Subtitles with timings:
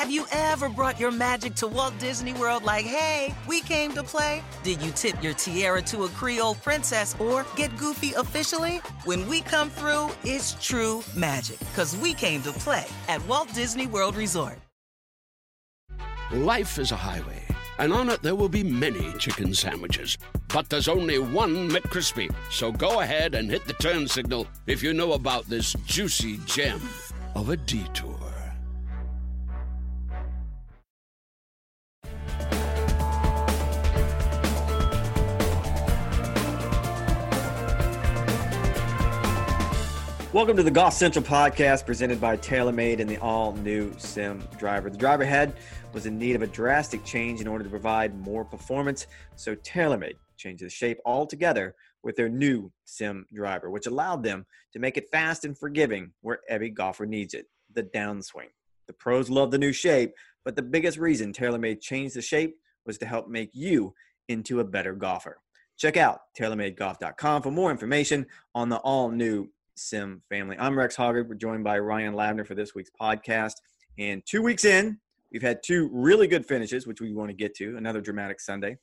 [0.00, 4.02] Have you ever brought your magic to Walt Disney World like, hey, we came to
[4.02, 4.42] play?
[4.62, 8.78] Did you tip your tiara to a Creole princess or get goofy officially?
[9.04, 13.86] When we come through, it's true magic, because we came to play at Walt Disney
[13.86, 14.58] World Resort.
[16.32, 17.42] Life is a highway,
[17.78, 20.16] and on it there will be many chicken sandwiches.
[20.48, 22.34] But there's only one McCrispy.
[22.50, 26.80] So go ahead and hit the turn signal if you know about this juicy gem
[27.34, 28.19] of a detour.
[40.32, 44.88] Welcome to the Golf Central podcast presented by TaylorMade and the all new Sim Driver.
[44.88, 45.56] The driver head
[45.92, 50.14] was in need of a drastic change in order to provide more performance, so TaylorMade
[50.36, 55.10] changed the shape altogether with their new Sim Driver, which allowed them to make it
[55.10, 58.50] fast and forgiving where every golfer needs it the downswing.
[58.86, 60.12] The pros love the new shape,
[60.44, 62.54] but the biggest reason TaylorMade changed the shape
[62.86, 63.94] was to help make you
[64.28, 65.40] into a better golfer.
[65.76, 69.50] Check out TaylorMadeGolf.com for more information on the all new
[69.80, 70.56] Sim family.
[70.58, 71.26] I'm Rex Hoggard.
[71.26, 73.54] We're joined by Ryan Lavner for this week's podcast.
[73.98, 75.00] And two weeks in,
[75.32, 77.78] we've had two really good finishes, which we want to get to.
[77.78, 78.76] Another dramatic Sunday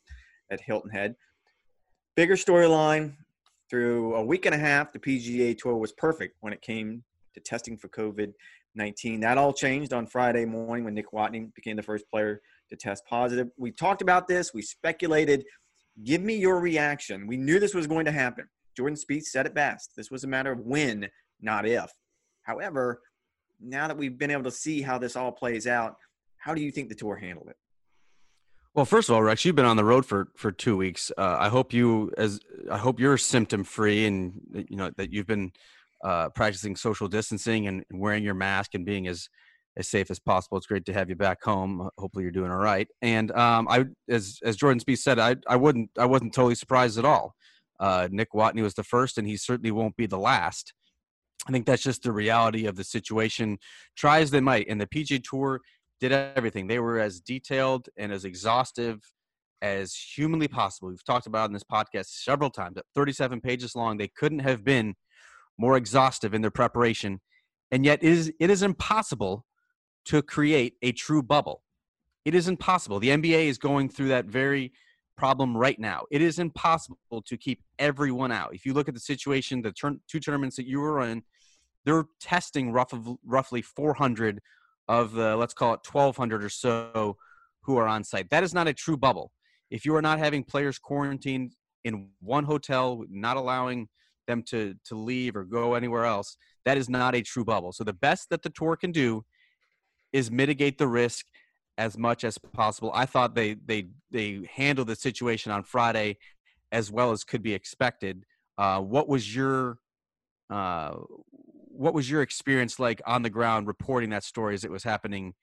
[0.52, 1.16] at Hilton Head.
[2.16, 3.14] Bigger storyline
[3.70, 4.92] through a week and a half.
[4.92, 7.04] The PGA Tour was perfect when it came
[7.36, 8.34] to testing for COVID
[8.74, 9.20] 19.
[9.20, 13.04] That all changed on Friday morning when Nick Watney became the first player to test
[13.08, 13.50] positive.
[13.56, 15.46] We talked about this, we speculated.
[16.04, 17.28] Give me your reaction.
[17.28, 18.48] We knew this was going to happen.
[18.78, 19.94] Jordan Spieth said it best.
[19.98, 21.10] This was a matter of when,
[21.42, 21.92] not if.
[22.44, 23.02] However,
[23.60, 25.96] now that we've been able to see how this all plays out,
[26.38, 27.56] how do you think the tour handled it?
[28.76, 31.12] Well, first of all, Rex, you've been on the road for for two weeks.
[31.18, 32.40] Uh, I hope you as
[32.70, 34.40] I hope you're symptom free, and
[34.70, 35.52] you know that you've been
[36.04, 39.28] uh, practicing social distancing and wearing your mask and being as
[39.78, 40.58] as safe as possible.
[40.58, 41.90] It's great to have you back home.
[41.98, 42.88] Hopefully, you're doing all right.
[43.02, 47.00] And um, I, as as Jordan Spieth said, I I wouldn't I wasn't totally surprised
[47.00, 47.34] at all.
[47.80, 50.74] Uh, Nick Watney was the first, and he certainly won't be the last.
[51.48, 53.58] I think that's just the reality of the situation.
[53.96, 55.62] Try as they might, and the PGA Tour
[56.00, 56.68] did everything.
[56.68, 59.00] They were as detailed and as exhaustive
[59.62, 60.90] as humanly possible.
[60.90, 62.78] We've talked about in this podcast several times.
[62.78, 64.96] At 37 pages long, they couldn't have been
[65.58, 67.20] more exhaustive in their preparation,
[67.72, 69.46] and yet it is it is impossible
[70.06, 71.64] to create a true bubble.
[72.26, 73.00] It is impossible.
[73.00, 74.74] The NBA is going through that very
[75.18, 76.04] problem right now.
[76.12, 78.54] It is impossible to keep everyone out.
[78.54, 81.24] If you look at the situation, the turn, two tournaments that you were in,
[81.86, 84.40] they're testing rough of, roughly 400
[84.88, 87.18] of the, let's call it 1,200 or so
[87.62, 88.30] who are on site.
[88.30, 89.32] That is not a true bubble.
[89.70, 93.90] If you are not having players quarantined in one hotel, not allowing
[94.28, 97.72] them to, to leave or go anywhere else, that is not a true bubble.
[97.72, 99.26] So the best that the tour can do
[100.14, 101.26] is mitigate the risk
[101.78, 102.92] as much as possible.
[102.94, 106.18] I thought they they they handled the situation on Friday
[106.72, 108.26] as well as could be expected.
[108.58, 109.78] Uh, what was your
[110.50, 110.96] uh,
[111.68, 115.34] what was your experience like on the ground reporting that story as it was happening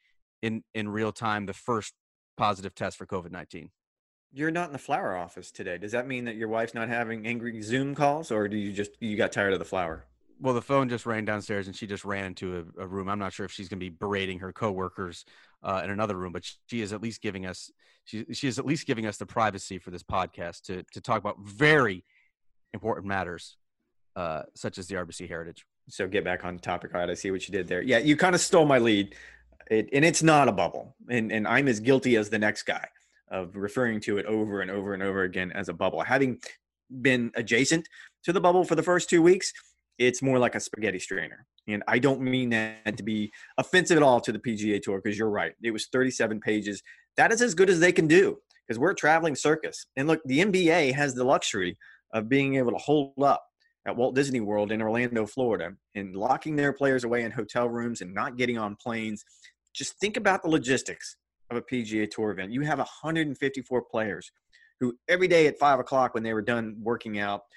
[0.43, 1.47] in in real time?
[1.47, 1.95] The first
[2.37, 3.71] positive test for COVID nineteen.
[4.33, 5.79] You're not in the flower office today.
[5.79, 8.91] Does that mean that your wife's not having angry Zoom calls, or do you just
[9.01, 10.07] you got tired of the flower?
[10.41, 13.09] Well, the phone just rang downstairs and she just ran into a, a room.
[13.09, 15.25] I'm not sure if she's going to be berating her coworkers
[15.63, 17.71] uh, in another room, but she is at least giving us
[18.05, 21.19] she she is at least giving us the privacy for this podcast to to talk
[21.19, 22.05] about very
[22.73, 23.57] important matters
[24.17, 25.65] uh, such as the RBC heritage.
[25.89, 26.95] So get back on topic.
[26.95, 27.83] I see what you did there.
[27.83, 29.15] Yeah, you kind of stole my lead,
[29.71, 32.87] it, and it's not a bubble, and and I'm as guilty as the next guy
[33.29, 36.39] of referring to it over and over and over again as a bubble, having
[37.01, 37.89] been adjacent
[38.25, 39.53] to the bubble for the first two weeks
[39.99, 41.47] it's more like a spaghetti strainer.
[41.69, 45.19] And I don't mean that to be offensive at all to the PGA Tour because
[45.19, 45.53] you're right.
[45.63, 46.83] It was 37 pages.
[47.17, 49.87] That is as good as they can do because we're a traveling circus.
[49.97, 51.79] And look, the NBA has the luxury
[52.13, 53.45] of being able to hold up
[53.87, 58.01] at Walt Disney World in Orlando, Florida, and locking their players away in hotel rooms
[58.01, 59.25] and not getting on planes.
[59.75, 61.17] Just think about the logistics
[61.51, 62.53] of a PGA Tour event.
[62.53, 64.31] You have 154 players
[64.81, 67.43] who every day at five o'clock when they were done working out–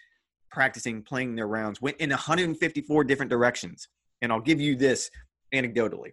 [0.51, 3.87] practicing playing their rounds went in 154 different directions.
[4.21, 5.09] And I'll give you this
[5.53, 6.11] anecdotally.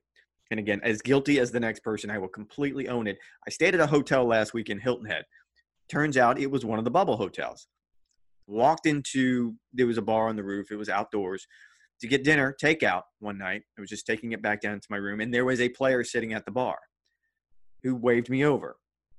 [0.50, 3.19] And again, as guilty as the next person, I will completely own it.
[3.46, 5.25] I stayed at a hotel last week in Hilton Head.
[5.88, 7.66] Turns out it was one of the bubble hotels.
[8.46, 11.46] Walked into, there was a bar on the roof, it was outdoors.
[12.00, 13.62] To get dinner, takeout one night.
[13.78, 16.04] I was just taking it back down to my room, and there was a player
[16.04, 16.78] sitting at the bar
[17.82, 18.76] who waved me over.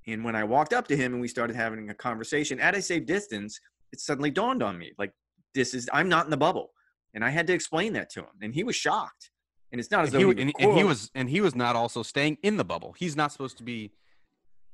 [0.08, 2.82] And when I walked up to him and we started having a conversation at a
[2.82, 3.60] safe distance,
[3.96, 5.14] it suddenly dawned on me like
[5.54, 6.68] this is i'm not in the bubble
[7.14, 9.32] and i had to explain that to him and he was shocked
[9.72, 11.76] And it's not as And though he, and, and he was and he was not
[11.76, 12.92] also staying in the bubble.
[13.02, 13.92] He's not supposed to be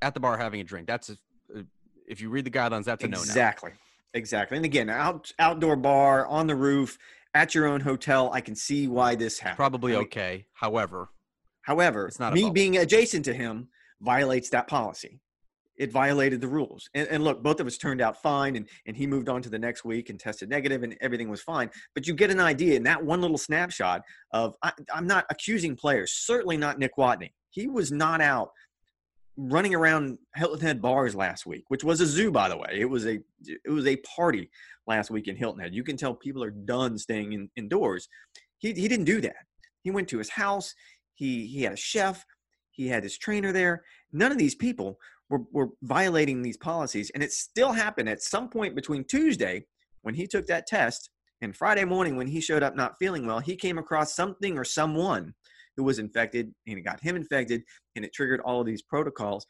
[0.01, 0.85] at the bar having a drink.
[0.87, 1.17] That's a,
[1.59, 1.65] a-
[2.13, 3.19] if you read the guidelines, that's a no.
[3.19, 3.71] exactly,
[4.13, 4.57] exactly.
[4.57, 6.97] And again, out outdoor bar on the roof
[7.33, 8.21] at your own hotel.
[8.33, 9.57] I can see why this happened.
[9.63, 10.45] Probably I mean, okay.
[10.53, 11.09] However,
[11.61, 13.69] However, It's not me being adjacent to him
[14.01, 15.13] violates that policy.
[15.81, 16.87] It violated the rules.
[16.93, 19.49] And, and look, both of us turned out fine, and, and he moved on to
[19.49, 21.71] the next week and tested negative, and everything was fine.
[21.95, 25.75] But you get an idea in that one little snapshot of I, I'm not accusing
[25.75, 27.31] players, certainly not Nick Watney.
[27.49, 28.51] He was not out
[29.37, 32.69] running around Hilton Head bars last week, which was a zoo, by the way.
[32.73, 34.51] It was a it was a party
[34.85, 35.73] last week in Hilton Head.
[35.73, 38.07] You can tell people are done staying in, indoors.
[38.59, 39.47] He he didn't do that.
[39.81, 40.75] He went to his house.
[41.15, 42.23] He he had a chef.
[42.81, 43.83] He had his trainer there.
[44.11, 44.99] None of these people
[45.29, 49.65] were, were violating these policies, and it still happened at some point between Tuesday
[50.01, 51.11] when he took that test
[51.41, 53.39] and Friday morning when he showed up not feeling well.
[53.39, 55.35] He came across something or someone
[55.77, 57.61] who was infected, and it got him infected,
[57.95, 59.45] and it triggered all of these protocols.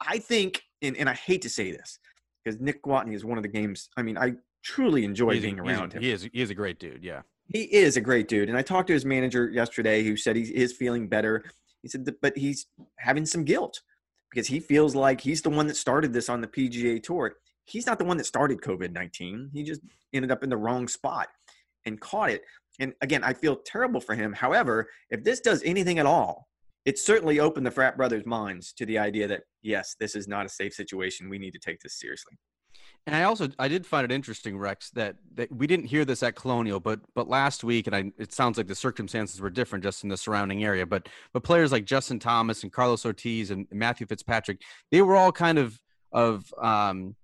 [0.00, 1.98] I think, and, and I hate to say this
[2.44, 3.88] because Nick Watney is one of the games.
[3.96, 6.02] I mean, I truly enjoy he's being a- around him.
[6.02, 7.02] He is he is a great dude.
[7.02, 7.22] Yeah.
[7.48, 8.48] He is a great dude.
[8.48, 11.44] And I talked to his manager yesterday who said he is feeling better.
[11.82, 12.66] He said, but he's
[12.98, 13.80] having some guilt
[14.30, 17.34] because he feels like he's the one that started this on the PGA Tour.
[17.64, 19.50] He's not the one that started COVID 19.
[19.52, 19.80] He just
[20.12, 21.28] ended up in the wrong spot
[21.86, 22.42] and caught it.
[22.80, 24.32] And again, I feel terrible for him.
[24.32, 26.48] However, if this does anything at all,
[26.84, 30.46] it certainly opened the frat brothers' minds to the idea that, yes, this is not
[30.46, 31.28] a safe situation.
[31.28, 32.38] We need to take this seriously.
[33.06, 36.22] And I also I did find it interesting, Rex, that, that we didn't hear this
[36.22, 39.82] at Colonial, but but last week, and I, it sounds like the circumstances were different
[39.82, 40.84] just in the surrounding area.
[40.84, 44.60] But but players like Justin Thomas and Carlos Ortiz and Matthew Fitzpatrick,
[44.90, 45.80] they were all kind of
[46.12, 47.16] of um,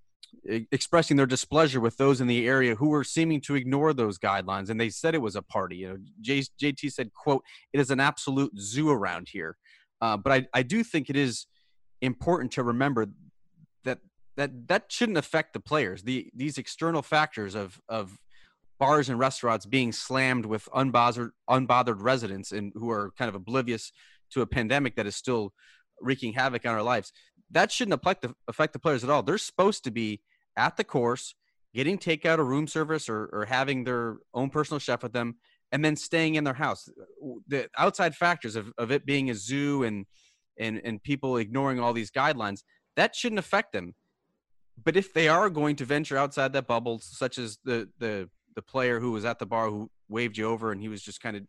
[0.46, 4.70] expressing their displeasure with those in the area who were seeming to ignore those guidelines,
[4.70, 5.76] and they said it was a party.
[5.76, 7.42] You know, J, JT said, "quote
[7.74, 9.56] It is an absolute zoo around here."
[10.00, 11.46] Uh, but I I do think it is
[12.00, 13.06] important to remember
[14.36, 16.02] that that shouldn't affect the players.
[16.02, 18.18] The these external factors of of
[18.78, 23.92] bars and restaurants being slammed with unbothered unbothered residents and who are kind of oblivious
[24.30, 25.52] to a pandemic that is still
[26.00, 27.12] wreaking havoc on our lives.
[27.50, 29.22] That shouldn't affect the affect the players at all.
[29.22, 30.20] They're supposed to be
[30.56, 31.34] at the course,
[31.74, 35.36] getting takeout or room service or, or having their own personal chef with them,
[35.72, 36.88] and then staying in their house.
[37.48, 40.06] The outside factors of, of it being a zoo and
[40.58, 42.62] and and people ignoring all these guidelines,
[42.96, 43.94] that shouldn't affect them
[44.82, 48.62] but if they are going to venture outside that bubble, such as the the the
[48.62, 51.36] player who was at the bar who waved you over and he was just kind
[51.36, 51.42] of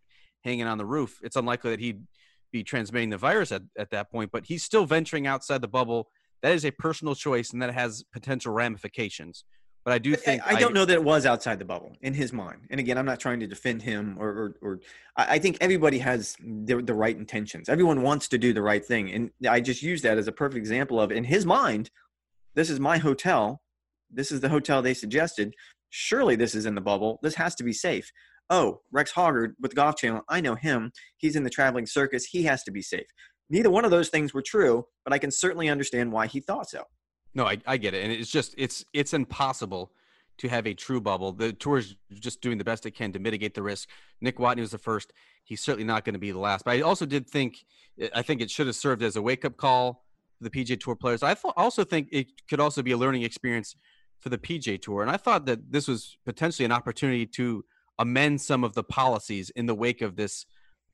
[0.43, 2.03] hanging on the roof, it's unlikely that he'd
[2.51, 4.31] be transmitting the virus at, at that point.
[4.31, 6.07] But he's still venturing outside the bubble.
[6.41, 9.43] That is a personal choice, and that has potential ramifications.
[9.83, 11.95] But I do But think I, I don't know that it was outside the bubble
[12.01, 12.61] in his mind.
[12.71, 14.79] And again, I'm not trying to defend him or, or, or
[15.15, 17.69] I I think everybody has the, the right intentions.
[17.69, 19.11] Everyone wants to do the right thing.
[19.11, 21.91] And I just use that as a perfect example of in his mind,
[22.55, 23.61] this is my hotel.
[24.11, 25.53] This is the hotel they suggested.
[25.89, 27.19] Surely this is in the bubble.
[27.21, 28.11] This has to be safe.
[28.49, 30.21] Oh, Rex Hoggard with the Golf Channel.
[30.29, 30.91] I know him.
[31.17, 32.25] He's in the traveling circus.
[32.25, 33.07] He has to be safe.
[33.49, 36.69] Neither one of those things were true, but I can certainly understand why he thought
[36.69, 36.83] so.
[37.33, 39.91] No, I, I get it, and it's just it's it's impossible
[40.37, 41.31] to have a true bubble.
[41.31, 43.89] The tour is just doing the best it can to mitigate the risk.
[44.21, 45.13] Nick Watney was the first.
[45.43, 46.65] He's certainly not going to be the last.
[46.65, 47.65] But I also did think
[48.13, 50.04] I think it should have served as a wake up call
[50.41, 51.23] the PGA Tour players.
[51.23, 53.75] I thought, also think it could also be a learning experience
[54.19, 57.63] for the PGA Tour, and I thought that this was potentially an opportunity to
[57.99, 60.45] amend some of the policies in the wake of this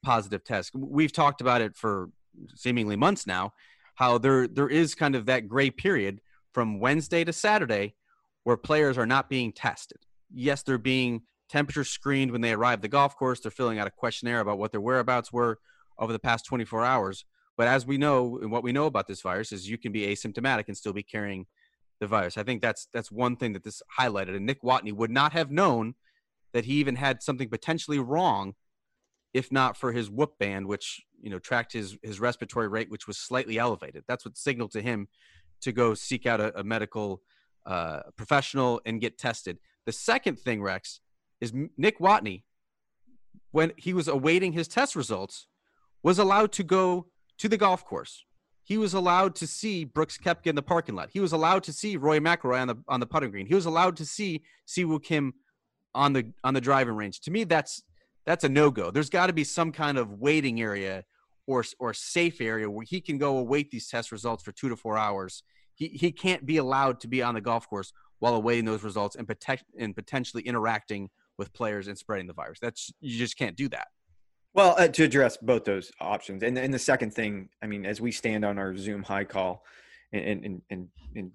[0.03, 0.71] positive test.
[0.75, 2.09] We've talked about it for
[2.55, 3.53] seemingly months now.
[3.95, 6.21] How there there is kind of that gray period
[6.53, 7.95] from Wednesday to Saturday
[8.43, 9.99] where players are not being tested.
[10.33, 13.41] Yes, they're being temperature screened when they arrive at the golf course.
[13.41, 15.59] They're filling out a questionnaire about what their whereabouts were
[15.99, 17.25] over the past 24 hours.
[17.61, 20.07] But as we know, and what we know about this virus is you can be
[20.07, 21.45] asymptomatic and still be carrying
[21.99, 22.35] the virus.
[22.35, 24.35] I think that's that's one thing that this highlighted.
[24.35, 25.93] And Nick Watney would not have known
[26.53, 28.55] that he even had something potentially wrong
[29.35, 33.05] if not for his whoop band, which you know tracked his his respiratory rate, which
[33.05, 34.05] was slightly elevated.
[34.07, 35.07] That's what signaled to him
[35.61, 37.21] to go seek out a, a medical
[37.67, 39.59] uh, professional and get tested.
[39.85, 40.99] The second thing, Rex,
[41.39, 42.41] is Nick Watney,
[43.51, 45.45] when he was awaiting his test results,
[46.01, 47.10] was allowed to go
[47.41, 48.23] to the golf course.
[48.63, 51.09] He was allowed to see Brooks Koepka in the parking lot.
[51.11, 53.47] He was allowed to see Rory McIlroy on the on the putting green.
[53.47, 55.33] He was allowed to see Si Woo Kim
[55.95, 57.19] on the on the driving range.
[57.21, 57.81] To me, that's
[58.27, 58.91] that's a no go.
[58.91, 61.03] There's got to be some kind of waiting area
[61.47, 64.75] or or safe area where he can go await these test results for two to
[64.75, 65.41] four hours.
[65.73, 69.15] He he can't be allowed to be on the golf course while awaiting those results
[69.15, 72.59] and protect and potentially interacting with players and spreading the virus.
[72.61, 73.87] That's you just can't do that.
[74.53, 78.01] Well, uh, to address both those options, and and the second thing, I mean, as
[78.01, 79.63] we stand on our Zoom high call,
[80.11, 81.31] and and and, and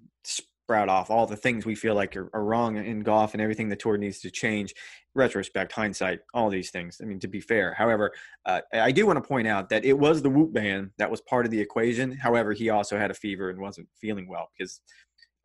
[0.67, 3.69] sprout off all the things we feel like are, are, wrong in golf and everything
[3.69, 4.73] the tour needs to change,
[5.15, 6.99] retrospect, hindsight, all these things.
[7.01, 8.11] I mean, to be fair, however,
[8.45, 11.21] uh, I do want to point out that it was the Whoop band that was
[11.21, 12.11] part of the equation.
[12.11, 14.81] However, he also had a fever and wasn't feeling well because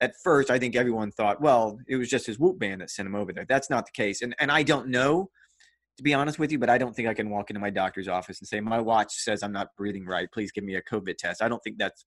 [0.01, 3.07] at first I think everyone thought, well, it was just his Whoop band that sent
[3.07, 3.47] him over there.
[3.49, 5.31] That's not the case, and and I don't know
[5.97, 8.09] to be honest with you, but I don't think I can walk into my doctor's
[8.09, 10.29] office and say, my watch says I'm not breathing right.
[10.33, 11.43] Please give me a COVID test.
[11.43, 12.05] I don't think that's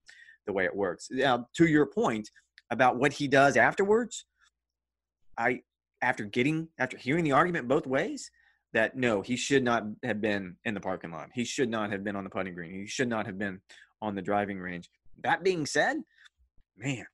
[0.48, 1.08] the way it works.
[1.12, 2.30] Now, to your point
[2.72, 4.26] about what he does afterwards,
[5.38, 5.62] I,
[6.02, 8.30] after getting, after hearing the argument both ways,
[8.74, 11.30] that no, he should not have been in the parking lot.
[11.34, 12.74] He should not have been on the putting green.
[12.74, 13.62] He should not have been
[14.02, 14.90] on the driving range.
[15.24, 15.98] That being said,
[16.78, 17.06] man,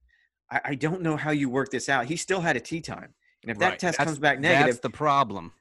[0.52, 2.06] I, I don't know how you work this out.
[2.06, 3.14] He still had a tee time.
[3.44, 5.52] And if that test that's, comes back negative, that's the problem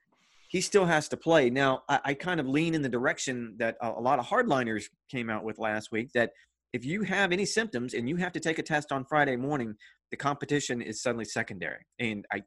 [0.50, 1.48] he still has to play.
[1.48, 4.86] Now, I, I, kind of lean in the direction that a, a lot of hardliners
[5.08, 6.32] came out with last week that
[6.72, 9.76] if you have any symptoms and you have to take a test on Friday morning,
[10.10, 11.86] the competition is suddenly secondary.
[12.00, 12.42] And I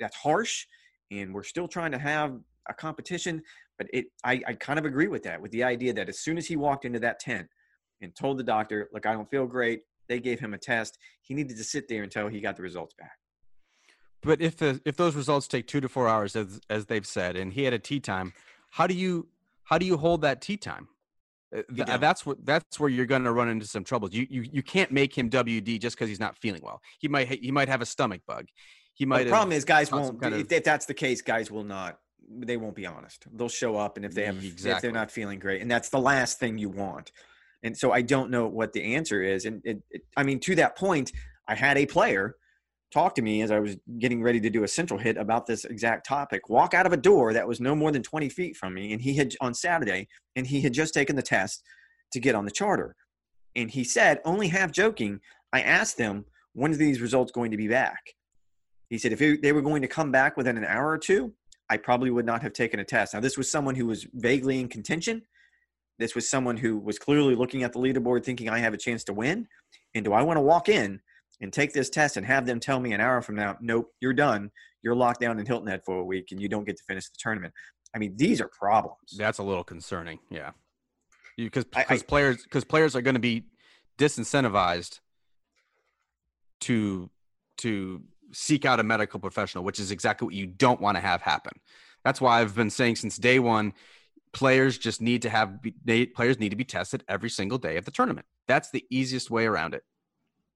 [0.00, 0.66] that's harsh
[1.12, 2.36] and we're still trying to have
[2.68, 3.42] a competition,
[3.78, 6.36] but it I, I kind of agree with that, with the idea that as soon
[6.36, 7.46] as he walked into that tent
[8.00, 11.34] and told the doctor, look, I don't feel great, they gave him a test, he
[11.34, 13.19] needed to sit there until he got the results back.
[14.22, 17.36] But if the if those results take two to four hours, as as they've said,
[17.36, 18.32] and he had a tee time,
[18.70, 19.28] how do you
[19.64, 20.88] how do you hold that tee time?
[21.56, 24.12] Uh, that's what that's where you're going to run into some troubles.
[24.12, 26.80] You you you can't make him WD just because he's not feeling well.
[26.98, 28.46] He might he might have a stomach bug.
[28.94, 29.16] He might.
[29.16, 30.20] Well, the problem is, guys won't.
[30.20, 31.98] Kind of, if, if that's the case, guys will not.
[32.28, 33.26] They won't be honest.
[33.32, 34.70] They'll show up, and if they have exactly.
[34.70, 37.10] if they're not feeling great, and that's the last thing you want.
[37.62, 39.44] And so I don't know what the answer is.
[39.44, 41.12] And it, it, I mean, to that point,
[41.46, 42.36] I had a player
[42.90, 45.64] talk to me as I was getting ready to do a central hit about this
[45.64, 46.48] exact topic.
[46.48, 49.00] Walk out of a door that was no more than 20 feet from me, and
[49.00, 51.62] he had on Saturday, and he had just taken the test
[52.12, 52.96] to get on the charter.
[53.56, 55.20] And he said, only half joking,
[55.52, 58.14] I asked them, when are these results going to be back?
[58.88, 61.32] He said, if they were going to come back within an hour or two,
[61.68, 63.14] I probably would not have taken a test.
[63.14, 65.22] Now, this was someone who was vaguely in contention.
[66.00, 69.04] This was someone who was clearly looking at the leaderboard thinking, I have a chance
[69.04, 69.46] to win.
[69.94, 71.00] And do I want to walk in
[71.40, 74.12] and take this test and have them tell me an hour from now, nope, you're
[74.12, 74.50] done.
[74.82, 77.04] You're locked down in Hilton Head for a week and you don't get to finish
[77.04, 77.52] the tournament.
[77.94, 79.16] I mean, these are problems.
[79.16, 80.18] That's a little concerning.
[80.30, 80.50] Yeah.
[81.36, 83.44] Because because players because players are going to be
[83.98, 85.00] disincentivized
[86.60, 87.10] to
[87.58, 91.22] to seek out a medical professional, which is exactly what you don't want to have
[91.22, 91.52] happen.
[92.04, 93.72] That's why I've been saying since day one,
[94.32, 97.84] players just need to have they, players need to be tested every single day of
[97.84, 98.26] the tournament.
[98.46, 99.82] That's the easiest way around it.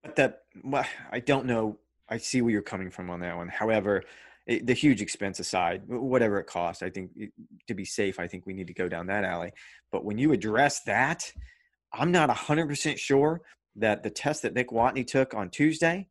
[0.05, 1.79] But that well, I don't know.
[2.07, 3.49] I see where you're coming from on that one.
[3.49, 4.03] However,
[4.45, 7.31] it, the huge expense aside, whatever it costs, I think it,
[7.67, 9.51] to be safe, I think we need to go down that alley.
[9.91, 11.31] But when you address that,
[11.91, 13.41] I'm not 100% sure
[13.77, 16.07] that the test that Nick Watney took on Tuesday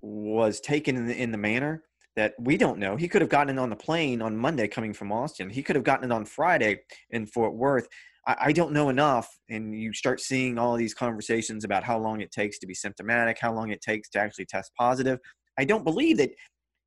[0.00, 1.84] was taken in the, in the manner
[2.16, 2.96] that we don't know.
[2.96, 5.50] He could have gotten it on the plane on Monday coming from Austin.
[5.50, 7.88] He could have gotten it on Friday in Fort Worth.
[8.26, 9.28] I, I don't know enough.
[9.48, 13.38] And you start seeing all these conversations about how long it takes to be symptomatic,
[13.40, 15.18] how long it takes to actually test positive.
[15.58, 16.30] I don't believe that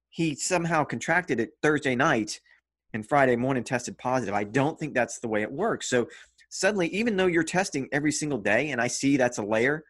[0.09, 2.39] he somehow contracted it Thursday night
[2.93, 4.33] and Friday morning tested positive.
[4.33, 5.89] I don't think that's the way it works.
[5.89, 6.07] So
[6.49, 9.83] suddenly, even though you're testing every single day, and I see that's a layer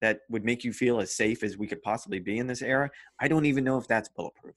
[0.00, 2.90] that would make you feel as safe as we could possibly be in this era,
[3.20, 4.56] I don't even know if that's bulletproof.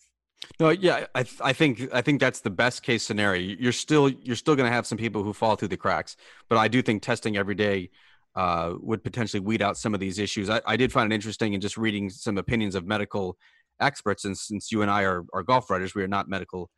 [0.59, 3.55] No, yeah, I, I think I think that's the best case scenario.
[3.59, 6.15] You're still you're still going to have some people who fall through the cracks,
[6.49, 7.89] but I do think testing every day
[8.35, 10.49] uh, would potentially weed out some of these issues.
[10.49, 13.37] I, I did find it interesting in just reading some opinions of medical
[13.79, 16.69] experts, and since you and I are, are golf writers, we are not medical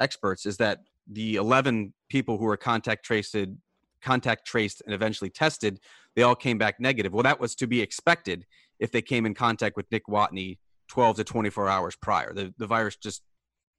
[0.00, 0.46] experts.
[0.46, 0.80] Is that
[1.10, 3.36] the 11 people who were contact traced,
[4.02, 5.80] contact traced, and eventually tested,
[6.14, 7.12] they all came back negative.
[7.12, 8.44] Well, that was to be expected
[8.78, 12.32] if they came in contact with Nick Watney 12 to 24 hours prior.
[12.32, 13.22] The, the virus just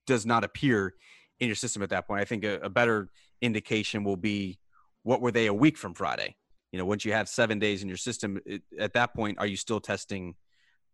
[0.06, 0.94] does not appear
[1.40, 2.20] in your system at that point.
[2.20, 3.10] I think a, a better
[3.40, 4.58] indication will be
[5.02, 6.36] what were they a week from Friday?
[6.72, 9.46] You know, once you have seven days in your system, it, at that point, are
[9.46, 10.34] you still testing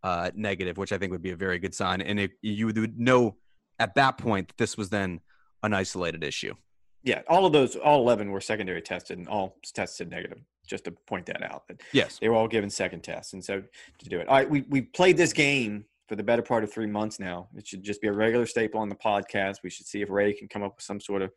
[0.03, 0.77] uh, negative?
[0.77, 2.01] Which I think would be a very good sign.
[2.01, 3.37] And if you would know
[3.79, 5.21] at that point that this was then
[5.63, 6.55] an isolated issue.
[7.03, 10.39] Yeah, all of those, all 11 were secondary tested and all tested negative.
[10.67, 11.69] Just to point that out.
[11.69, 13.63] That yes, they were all given second tests, and so
[13.99, 14.29] to do it.
[14.29, 17.49] All right, we we played this game for the better part of three months now.
[17.57, 19.57] It should just be a regular staple on the podcast.
[19.65, 21.33] We should see if Ray can come up with some sort of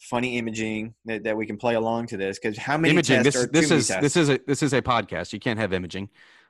[0.00, 2.38] funny imaging that, that we can play along to this.
[2.38, 3.22] Because how many imaging?
[3.22, 4.00] this this is tests?
[4.00, 5.34] this is a this is a podcast.
[5.34, 6.08] You can't have imaging.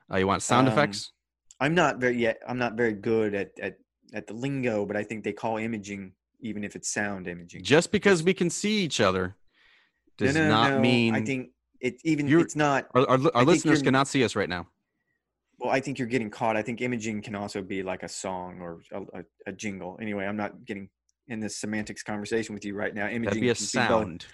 [0.09, 1.11] Uh, you want sound um, effects?
[1.59, 2.37] I'm not very yet.
[2.47, 3.75] I'm not very good at, at
[4.13, 7.63] at the lingo, but I think they call imaging even if it's sound imaging.
[7.63, 9.35] Just because we can see each other
[10.17, 11.49] does no, no, not no, mean I think
[11.81, 12.87] it even it's not.
[12.95, 14.67] our, our, our listeners cannot see us right now.
[15.63, 16.57] Well, I think you're getting caught.
[16.57, 19.97] I think imaging can also be like a song or a, a, a jingle.
[20.01, 20.89] Anyway, I'm not getting
[21.29, 23.05] in this semantics conversation with you right now.
[23.07, 24.25] Imaging That'd be a can be sound.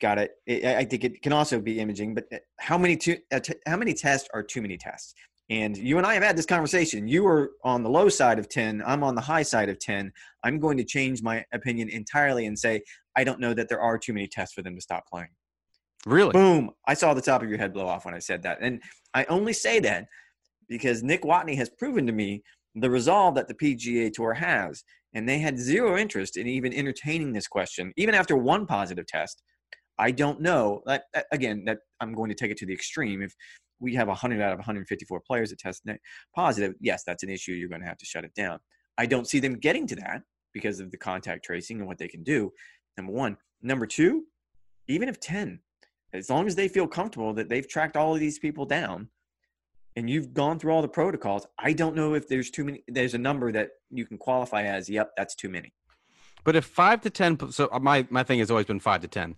[0.00, 0.32] Got it.
[0.48, 3.54] I- I think it can also be imaging, but uh, how many two, uh, t-
[3.66, 5.14] how many tests are too many tests?
[5.48, 7.06] And you and I have had this conversation.
[7.06, 8.82] You are on the low side of 10.
[8.84, 10.10] I'm on the high side of 10.
[10.42, 12.82] I'm going to change my opinion entirely and say,
[13.16, 15.28] I don't know that there are too many tests for them to stop playing.
[16.06, 16.32] Really?
[16.32, 16.70] Boom.
[16.86, 18.58] I saw the top of your head blow off when I said that.
[18.60, 18.82] And
[19.14, 20.06] I only say that
[20.72, 22.42] because Nick Watney has proven to me
[22.74, 24.82] the resolve that the PGA Tour has.
[25.12, 29.42] And they had zero interest in even entertaining this question, even after one positive test.
[29.98, 30.80] I don't know.
[30.86, 33.20] That, again, that I'm going to take it to the extreme.
[33.20, 33.34] If
[33.78, 35.82] we have 100 out of 154 players that test
[36.34, 37.52] positive, yes, that's an issue.
[37.52, 38.58] You're going to have to shut it down.
[38.96, 40.22] I don't see them getting to that
[40.54, 42.50] because of the contact tracing and what they can do.
[42.96, 43.36] Number one.
[43.60, 44.24] Number two,
[44.88, 45.60] even if 10,
[46.14, 49.08] as long as they feel comfortable that they've tracked all of these people down
[49.96, 53.14] and you've gone through all the protocols, I don't know if there's too many, there's
[53.14, 55.72] a number that you can qualify as, yep, that's too many.
[56.44, 59.08] But if five to ten, so uh, my my thing has always been five to
[59.08, 59.36] ten,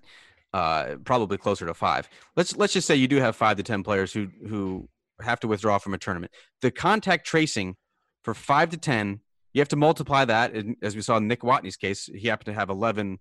[0.55, 2.09] uh, probably closer to five.
[2.35, 4.89] Let's let's just say you do have five to ten players who who
[5.21, 6.33] have to withdraw from a tournament.
[6.63, 7.77] The contact tracing
[8.23, 9.21] for five to ten,
[9.53, 10.55] you have to multiply that.
[10.55, 13.19] And as we saw in Nick Watney's case, he happened to have eleven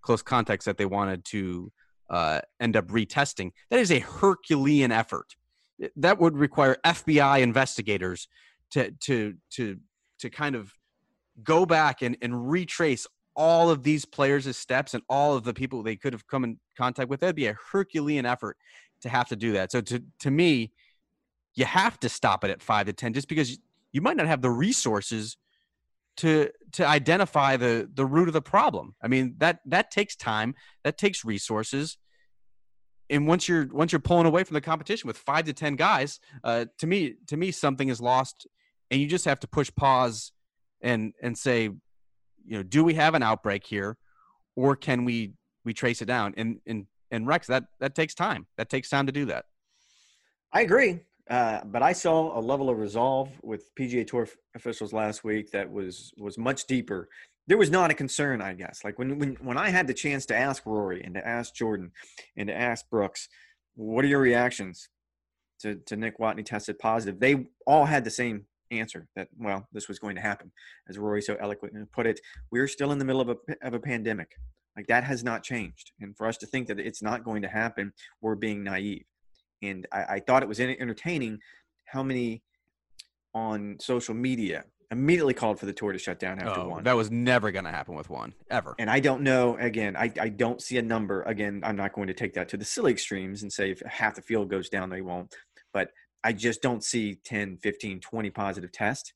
[0.00, 1.72] close contacts that they wanted to
[2.10, 3.50] uh, end up retesting.
[3.70, 5.34] That is a Herculean effort.
[5.96, 8.28] That would require FBI investigators
[8.72, 9.78] to to to
[10.18, 10.72] to kind of
[11.42, 15.82] go back and, and retrace all of these players' steps and all of the people
[15.82, 17.20] they could have come in contact with.
[17.20, 18.56] That'd be a Herculean effort
[19.02, 19.72] to have to do that.
[19.72, 20.72] So to to me,
[21.54, 23.58] you have to stop it at five to ten, just because
[23.92, 25.36] you might not have the resources
[26.16, 28.94] to to identify the the root of the problem.
[29.02, 30.54] I mean that that takes time,
[30.84, 31.98] that takes resources.
[33.10, 36.20] And once you're once you're pulling away from the competition with five to ten guys,
[36.42, 38.46] uh, to me to me something is lost,
[38.90, 40.32] and you just have to push pause
[40.80, 43.96] and and say, you know, do we have an outbreak here,
[44.56, 46.34] or can we we trace it down?
[46.36, 48.46] And and and Rex, that that takes time.
[48.56, 49.44] That takes time to do that.
[50.52, 51.00] I agree.
[51.28, 55.70] Uh, but I saw a level of resolve with PGA Tour officials last week that
[55.70, 57.08] was was much deeper.
[57.46, 58.80] There was not a concern, I guess.
[58.84, 61.92] Like when when when I had the chance to ask Rory and to ask Jordan
[62.36, 63.28] and to ask Brooks,
[63.74, 64.88] what are your reactions
[65.60, 67.20] to to Nick Watney tested positive?
[67.20, 70.52] They all had the same answer that well, this was going to happen.
[70.88, 73.80] As Rory so eloquently put it, we're still in the middle of a of a
[73.80, 74.32] pandemic.
[74.76, 77.48] Like that has not changed, and for us to think that it's not going to
[77.48, 79.04] happen, we're being naive
[79.64, 81.38] and I, I thought it was entertaining
[81.86, 82.42] how many
[83.34, 86.84] on social media immediately called for the tour to shut down after Oh, one.
[86.84, 88.74] that was never going to happen with one ever.
[88.78, 91.22] and I don't know, again, I, I don't see a number.
[91.22, 94.14] Again, I'm not going to take that to the silly extremes and say if half
[94.14, 95.34] the field goes down, they won't.
[95.72, 95.90] But
[96.22, 99.12] I just don't see 10, 15, 20 positive tests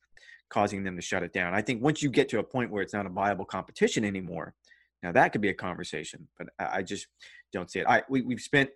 [0.50, 1.54] causing them to shut it down.
[1.54, 4.54] I think once you get to a point where it's not a viable competition anymore,
[5.02, 7.07] now that could be a conversation, but I, I just
[7.52, 7.87] don't see it.
[7.87, 8.70] I, we, we've spent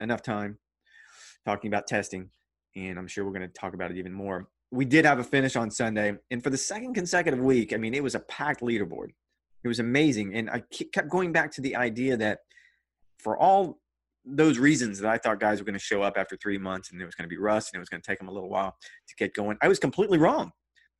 [0.00, 0.58] enough time
[1.46, 2.30] talking about testing,
[2.76, 4.48] and I'm sure we're going to talk about it even more.
[4.72, 7.94] We did have a finish on Sunday, and for the second consecutive week, I mean,
[7.94, 9.10] it was a packed leaderboard.
[9.62, 12.40] It was amazing, and I kept going back to the idea that
[13.18, 13.78] for all
[14.24, 17.00] those reasons that I thought guys were going to show up after three months, and
[17.00, 18.48] it was going to be rust, and it was going to take them a little
[18.48, 18.74] while
[19.08, 20.52] to get going, I was completely wrong.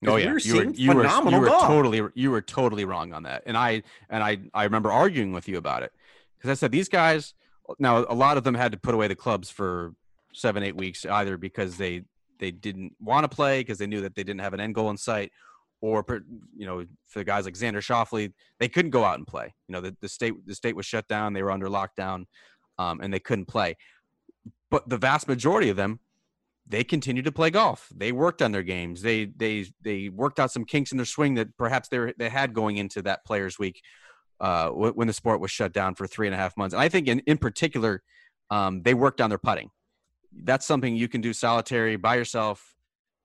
[0.04, 3.12] Oh we yeah, were you were you were, you were totally you were totally wrong
[3.12, 5.92] on that, and I and I I remember arguing with you about it
[6.36, 7.34] because I said these guys.
[7.78, 9.94] Now a lot of them had to put away the clubs for
[10.34, 12.02] seven eight weeks either because they
[12.42, 14.90] they didn't want to play because they knew that they didn't have an end goal
[14.90, 15.30] in sight,
[15.80, 16.04] or
[16.56, 19.54] you know for the guys like Xander Schauffele they couldn't go out and play.
[19.68, 22.24] You know the, the state the state was shut down, they were under lockdown,
[22.78, 23.76] um, and they couldn't play.
[24.70, 26.00] But the vast majority of them
[26.66, 27.88] they continued to play golf.
[27.94, 29.02] They worked on their games.
[29.02, 32.28] They they they worked out some kinks in their swing that perhaps they were, they
[32.28, 33.82] had going into that Players Week
[34.40, 36.74] uh, when the sport was shut down for three and a half months.
[36.74, 38.02] And I think in in particular,
[38.50, 39.70] um, they worked on their putting.
[40.34, 42.74] That's something you can do solitary by yourself,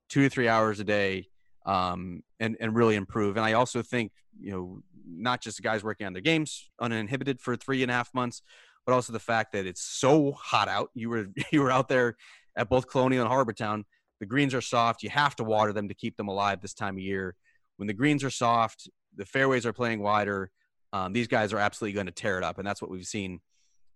[0.10, 1.30] two to three hours a day,
[1.66, 3.38] um, and and really improve.
[3.38, 7.40] And I also think you know not just the guys working on their games uninhibited
[7.40, 8.42] for three and a half months,
[8.86, 10.90] but also the fact that it's so hot out.
[10.94, 12.18] You were you were out there
[12.56, 13.86] at both Colonial and Harbor Town.
[14.20, 15.04] The greens are soft.
[15.04, 17.36] You have to water them to keep them alive this time of year.
[17.78, 20.50] When the greens are soft, the fairways are playing wider.
[20.92, 23.42] Um, these guys are absolutely going to tear it up, and that's what we've seen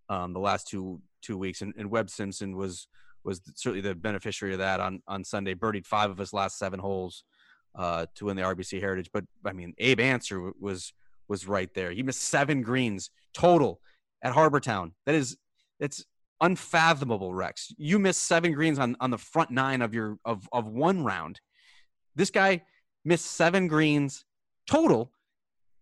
[0.10, 1.62] um, the last two two weeks.
[1.62, 2.88] And, and Webb Simpson was
[3.24, 5.54] was certainly the beneficiary of that on on Sunday.
[5.54, 7.24] Birdied five of his last seven holes
[7.76, 9.10] uh, to win the RBC Heritage.
[9.14, 10.94] But I mean, Abe Ancer was
[11.28, 11.92] was right there.
[11.92, 13.80] He missed seven greens total
[14.22, 14.94] at Harbour Town.
[15.06, 15.38] That is,
[15.80, 16.06] it's
[16.42, 17.74] unfathomable, Rex.
[17.78, 21.40] You missed seven greens on, on the front nine of your of of one round.
[22.16, 22.64] This guy
[23.06, 24.26] missed seven greens
[24.70, 25.12] total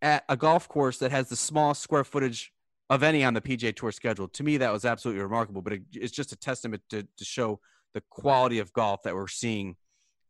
[0.01, 2.53] at a golf course that has the smallest square footage
[2.89, 4.27] of any on the PGA Tour schedule.
[4.29, 5.61] To me, that was absolutely remarkable.
[5.61, 7.59] But it, it's just a testament to, to show
[7.93, 9.75] the quality of golf that we're seeing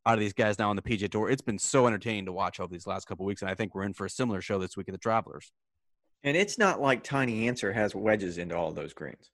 [0.06, 1.30] out of these guys now on the PGA Tour.
[1.30, 3.84] It's been so entertaining to watch over these last couple weeks, and I think we're
[3.84, 5.52] in for a similar show this week at the Travelers.
[6.24, 9.32] And it's not like Tiny Ancer has wedges into all those greens.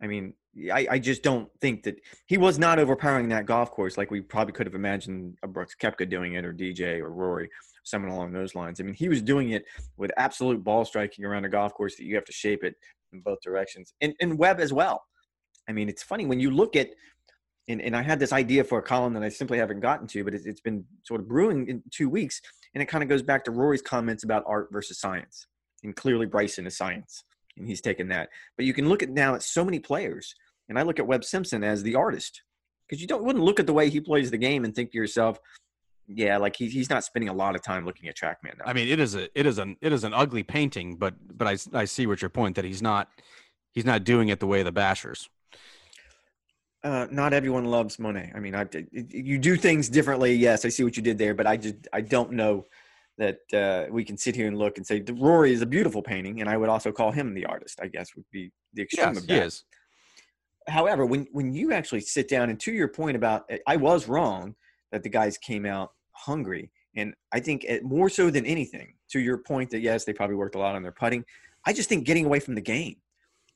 [0.00, 0.34] I mean,
[0.72, 4.20] I, I, just don't think that he was not overpowering that golf course like we
[4.20, 7.50] probably could have imagined a Brooks Koepka doing it or DJ or Rory,
[7.86, 8.80] someone along those lines.
[8.80, 9.64] I mean, he was doing it
[9.96, 12.74] with absolute ball striking around a golf course that you have to shape it
[13.12, 13.94] in both directions.
[14.00, 15.04] And, and Webb as well.
[15.68, 16.90] I mean, it's funny when you look at,
[17.68, 20.24] and, and I had this idea for a column that I simply haven't gotten to,
[20.24, 22.40] but it's, it's been sort of brewing in two weeks.
[22.74, 25.46] And it kind of goes back to Rory's comments about art versus science.
[25.82, 27.24] And clearly Bryson is science
[27.56, 28.28] and he's taken that.
[28.56, 30.34] But you can look at now at so many players,
[30.68, 32.42] and I look at Webb Simpson as the artist
[32.86, 34.98] because you don't wouldn't look at the way he plays the game and think to
[34.98, 35.38] yourself,
[36.08, 38.64] yeah, like he's he's not spending a lot of time looking at TrackMan now.
[38.64, 41.48] I mean, it is a it is an it is an ugly painting, but but
[41.48, 43.08] I I see what your point that he's not
[43.72, 45.28] he's not doing it the way the bashers.
[46.84, 48.30] Uh, not everyone loves Monet.
[48.34, 50.34] I mean, I you do things differently.
[50.34, 52.66] Yes, I see what you did there, but I just I don't know
[53.18, 56.40] that uh, we can sit here and look and say Rory is a beautiful painting,
[56.40, 57.80] and I would also call him the artist.
[57.82, 59.42] I guess would be the extreme yes, of that.
[59.42, 59.64] Is.
[60.68, 64.54] However, when when you actually sit down and to your point about I was wrong
[64.92, 69.20] that the guys came out hungry, and I think it, more so than anything, to
[69.20, 71.24] your point that yes, they probably worked a lot on their putting.
[71.64, 72.96] I just think getting away from the game.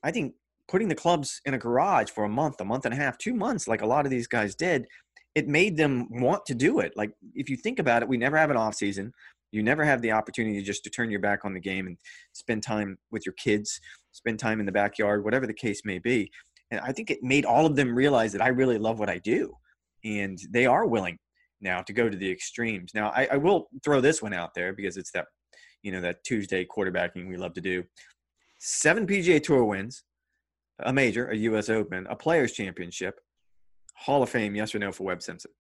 [0.03, 0.35] I think
[0.69, 3.35] putting the clubs in a garage for a month, a month and a half, two
[3.35, 4.87] months, like a lot of these guys did,
[5.35, 6.93] it made them want to do it.
[6.97, 9.13] Like if you think about it, we never have an off season
[9.53, 11.97] you never have the opportunity just to turn your back on the game and
[12.33, 13.81] spend time with your kids
[14.13, 16.31] spend time in the backyard whatever the case may be
[16.71, 19.19] and i think it made all of them realize that i really love what i
[19.19, 19.55] do
[20.05, 21.19] and they are willing
[21.61, 24.73] now to go to the extremes now I, I will throw this one out there
[24.73, 25.27] because it's that
[25.83, 27.85] you know that tuesday quarterbacking we love to do
[28.59, 30.05] seven pga tour wins
[30.81, 33.21] a major a us open a players championship
[33.95, 35.51] hall of fame yes or no for webb simpson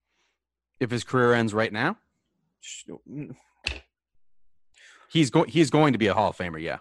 [0.80, 1.96] if his career ends right now
[3.08, 3.34] mm.
[5.10, 5.48] He's going.
[5.50, 6.60] He's going to be a Hall of Famer.
[6.60, 6.78] Yeah.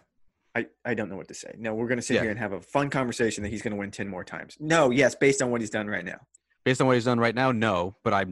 [0.55, 1.55] I, I don't know what to say.
[1.57, 2.21] No, we're going to sit yeah.
[2.21, 4.55] here and have a fun conversation that he's going to win ten more times.
[4.59, 6.19] No, yes, based on what he's done right now.
[6.63, 7.95] Based on what he's done right now, no.
[8.03, 8.25] But I,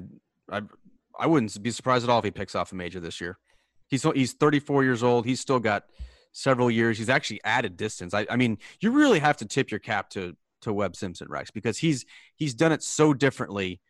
[0.51, 0.61] I,
[1.19, 3.37] I wouldn't be surprised at all if he picks off a major this year.
[3.87, 5.25] He's he's 34 years old.
[5.25, 5.83] He's still got
[6.31, 6.97] several years.
[6.97, 8.13] He's actually added distance.
[8.13, 11.51] I, I mean, you really have to tip your cap to to Webb Simpson, Rex,
[11.51, 12.05] because he's
[12.35, 13.81] he's done it so differently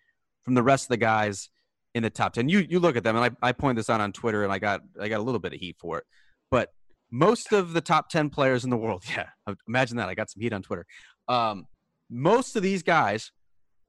[0.43, 1.49] from the rest of the guys
[1.93, 2.49] in the top 10.
[2.49, 4.59] You you look at them, and I, I point this out on Twitter, and I
[4.59, 6.05] got I got a little bit of heat for it.
[6.51, 6.69] But
[7.11, 9.29] most of the top 10 players in the world, yeah,
[9.67, 10.09] imagine that.
[10.09, 10.85] I got some heat on Twitter.
[11.27, 11.65] Um,
[12.09, 13.31] most of these guys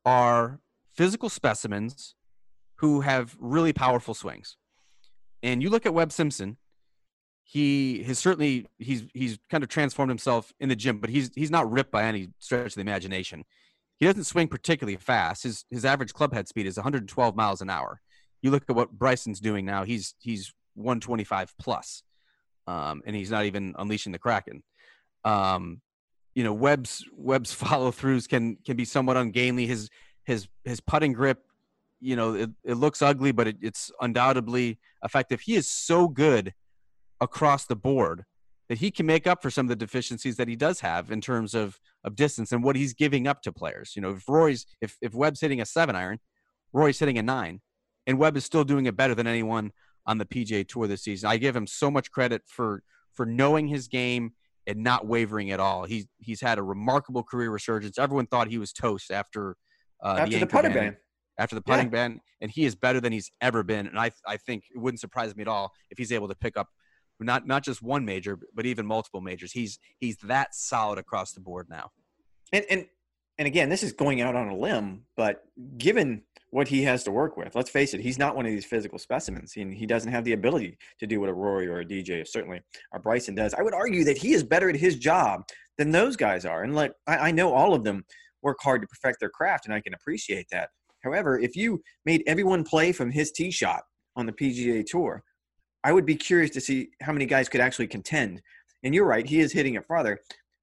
[0.04, 0.61] are
[0.96, 2.14] physical specimens
[2.78, 4.56] who have really powerful swings.
[5.42, 6.56] And you look at Webb Simpson,
[7.44, 11.50] he has certainly he's he's kind of transformed himself in the gym, but he's he's
[11.50, 13.44] not ripped by any stretch of the imagination.
[13.96, 15.44] He doesn't swing particularly fast.
[15.44, 18.00] His his average club head speed is 112 miles an hour.
[18.42, 19.84] You look at what Bryson's doing now.
[19.84, 22.02] He's he's 125 plus,
[22.66, 24.62] um, and he's not even unleashing the kraken.
[25.24, 25.80] Um,
[26.34, 29.66] you know, Webb's Webb's follow throughs can can be somewhat ungainly.
[29.66, 29.88] His
[30.24, 31.42] his his putting grip,
[32.00, 35.40] you know, it, it looks ugly, but it, it's undoubtedly effective.
[35.40, 36.54] He is so good
[37.20, 38.24] across the board
[38.68, 41.20] that he can make up for some of the deficiencies that he does have in
[41.20, 43.92] terms of of distance and what he's giving up to players.
[43.96, 46.18] You know, if Rory's if if Webb's hitting a seven iron,
[46.72, 47.61] Rory's hitting a nine,
[48.06, 49.72] and Webb is still doing it better than anyone
[50.06, 51.28] on the PGA Tour this season.
[51.28, 52.82] I give him so much credit for
[53.12, 54.32] for knowing his game
[54.66, 55.84] and not wavering at all.
[55.84, 57.98] He's he's had a remarkable career resurgence.
[57.98, 59.56] Everyone thought he was toast after
[60.04, 60.96] uh, after the, the putting ban.
[61.38, 61.90] After the putting yeah.
[61.90, 63.87] ban, and he is better than he's ever been.
[63.87, 66.57] And I I think it wouldn't surprise me at all if he's able to pick
[66.57, 66.68] up
[67.20, 69.53] not not just one major, but even multiple majors.
[69.53, 71.90] He's he's that solid across the board now.
[72.53, 72.87] And and
[73.38, 75.44] and again, this is going out on a limb, but
[75.77, 78.64] given what he has to work with, let's face it, he's not one of these
[78.64, 79.53] physical specimens.
[79.53, 82.61] He, he doesn't have the ability to do what a Rory or a DJ, certainly
[82.92, 83.55] a Bryson does.
[83.55, 85.42] I would argue that he is better at his job
[85.77, 86.64] than those guys are.
[86.64, 88.05] And like I, I know all of them
[88.42, 90.70] work hard to perfect their craft, and I can appreciate that.
[91.02, 93.82] However, if you made everyone play from his tee shot
[94.16, 95.22] on the PGA Tour,
[95.84, 98.42] I would be curious to see how many guys could actually contend.
[98.82, 100.20] And you're right, he is hitting it farther,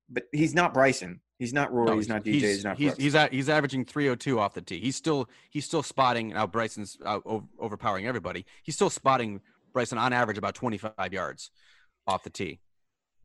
[0.09, 1.21] but he's not Bryson.
[1.39, 1.87] He's not Rory.
[1.87, 2.33] No, he's, not DJ.
[2.33, 2.77] He's, he's not.
[2.77, 4.79] He's he's, he's, averaging 302 off the tee.
[4.79, 6.29] He's still he's still spotting.
[6.29, 7.19] Now Bryson's uh,
[7.59, 8.45] overpowering everybody.
[8.63, 9.41] He's still spotting
[9.73, 11.51] Bryson on average about 25 yards.
[12.07, 12.59] off the tee.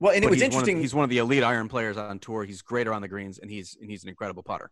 [0.00, 0.80] Well, and But it was he's one of- interesting.
[0.80, 2.44] he's one of the elite iron players on tour.
[2.44, 4.70] He's great around the greens, and he's and he's an incredible putter.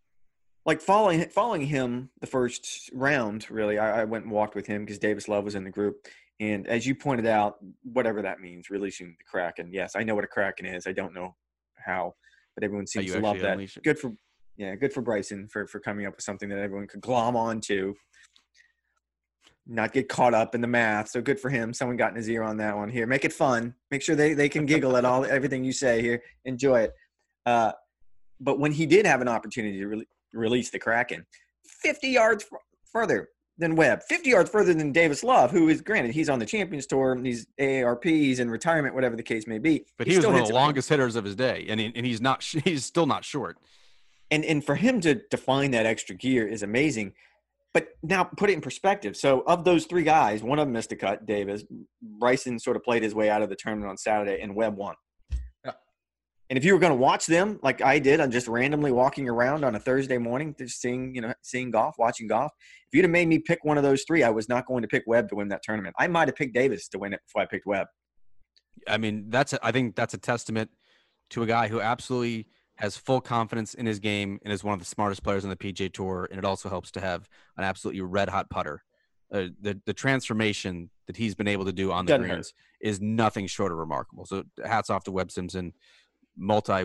[0.69, 4.85] Like following following him the first round really i, I went and walked with him
[4.85, 6.07] because davis love was in the group.
[6.41, 9.71] And as you pointed out whatever that means releasing the kraken.
[9.73, 10.87] Yes i know what a kraken is.
[10.87, 11.35] I don't know
[11.75, 12.15] how
[12.55, 13.83] but everyone seems to love that.
[13.83, 14.13] good for
[14.57, 17.95] yeah good for bryson for for coming up with something that everyone could glom onto
[19.67, 21.75] not get caught up in the math so good for him.
[21.75, 22.89] Someone got in his ear on that one.
[22.89, 23.75] Here make it fun.
[23.91, 26.23] Make sure they, they can giggle at all everything you say here.
[26.47, 26.93] Enjoy it.
[27.45, 27.73] Uh,
[28.41, 31.27] but when he did have an opportunity to re- release the Kraken
[31.83, 32.59] 50 yards f-
[32.93, 36.47] further than Webb, 50 yards further than Davis Love, who is granted he's on the
[36.47, 39.85] Champions Tour, and he's AARP, he's in retirement, whatever the case may be.
[39.97, 42.07] But he, was still one of the longest hitters of his day, and he, and
[42.07, 43.59] he's not he's still not short.
[44.31, 47.15] and and for him to define that extra gear is amazing.
[47.75, 49.15] But now put it in perspective.
[49.15, 51.65] So of those three guys, one of them missed a cut, Davis.
[52.01, 54.95] Bryson sort of played his way out of the tournament on Saturday, and Webb won.
[56.51, 59.29] And if you were going to watch them, like I did, I'm just randomly walking
[59.29, 62.53] around on a Thursday morning, just seeing, you know, seeing golf, watching golf.
[62.87, 64.89] If you'd have made me pick one of those three, I was not going to
[64.89, 65.95] pick Webb to win that tournament.
[65.99, 67.89] I might have picked Davis to win it before I picked Webb.
[68.89, 70.71] I mean, that's a, I think that's a testament
[71.31, 74.79] to a guy who absolutely has full confidence in his game and is one of
[74.79, 76.29] the smartest players on the PGA Tour.
[76.31, 78.83] And it also helps to have an absolutely red hot putter.
[79.31, 82.29] Uh, the the transformation that he's been able to do on the Doesn't hurt.
[82.29, 84.25] greens is nothing short of remarkable.
[84.25, 85.75] So hats off to Webb Simpson,
[86.39, 86.85] multi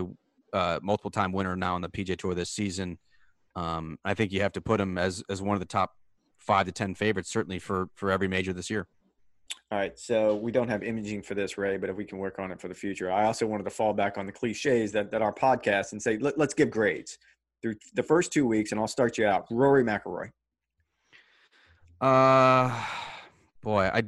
[0.52, 2.98] uh, multiple time winner now on the PGA Tour this season.
[3.56, 5.92] Um, I think you have to put him as as one of the top
[6.38, 8.86] five to ten favorites, certainly for for every major this year.
[9.70, 12.38] All right, so we don't have imaging for this, Ray, but if we can work
[12.38, 15.10] on it for the future, I also wanted to fall back on the cliches that,
[15.10, 17.18] that our podcast and say Let, let's give grades
[17.62, 19.46] through the first two weeks, and I'll start you out.
[19.50, 20.30] Rory McIlroy,
[22.00, 22.84] Uh,
[23.62, 24.04] boy, I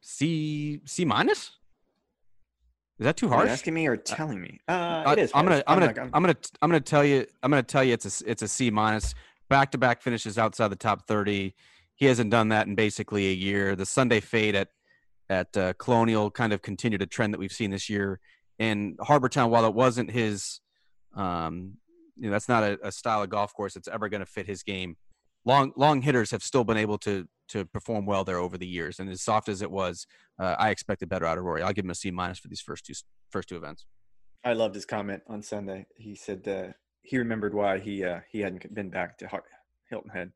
[0.00, 1.52] C C minus.
[3.00, 3.48] Is that too Are you harsh?
[3.50, 4.60] asking me or telling me?
[4.68, 5.32] Uh, Uh, it is.
[5.34, 5.62] I'm gonna.
[5.66, 8.30] I'm gonna, I'm, gonna- gonna, I'm gonna tell you, I'm gonna tell you, it's a,
[8.30, 9.14] it's a C minus.
[9.48, 11.54] Back to back finishes outside the top 30.
[11.94, 13.74] He hasn't done that in basically a year.
[13.74, 14.68] The Sunday fade at,
[15.30, 18.20] at uh, Colonial kind of continued a trend that we've seen this year.
[18.58, 20.60] And Harbortown, while it wasn't his,
[21.16, 21.72] um,
[22.16, 24.46] you know, that's not a, a style of golf course that's ever going to fit
[24.46, 24.96] his game.
[25.44, 29.00] Long, long hitters have still been able to to perform well there over the years.
[29.00, 30.06] And as soft as it was,
[30.38, 31.62] uh, I expected better out of Rory.
[31.62, 32.94] I'll give him a C minus for these first two
[33.30, 33.86] first two events.
[34.44, 35.86] I loved his comment on Sunday.
[35.96, 36.72] He said uh,
[37.02, 39.28] he remembered why he uh, he hadn't been back to
[39.88, 40.32] Hilton Head